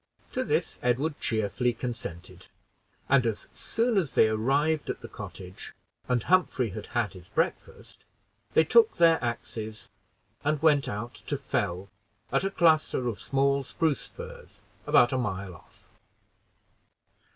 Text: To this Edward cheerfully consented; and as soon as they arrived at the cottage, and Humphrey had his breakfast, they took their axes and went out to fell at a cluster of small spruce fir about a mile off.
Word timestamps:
To 0.31 0.43
this 0.43 0.79
Edward 0.81 1.19
cheerfully 1.19 1.73
consented; 1.73 2.47
and 3.07 3.23
as 3.27 3.47
soon 3.53 3.97
as 3.97 4.15
they 4.15 4.29
arrived 4.29 4.89
at 4.89 5.01
the 5.01 5.07
cottage, 5.07 5.75
and 6.07 6.23
Humphrey 6.23 6.71
had 6.71 6.87
his 7.13 7.29
breakfast, 7.29 8.03
they 8.53 8.63
took 8.63 8.97
their 8.97 9.23
axes 9.23 9.89
and 10.43 10.59
went 10.59 10.89
out 10.89 11.13
to 11.27 11.37
fell 11.37 11.87
at 12.31 12.43
a 12.43 12.49
cluster 12.49 13.07
of 13.07 13.19
small 13.21 13.61
spruce 13.63 14.07
fir 14.07 14.47
about 14.87 15.13
a 15.13 15.19
mile 15.19 15.53
off. 15.53 15.83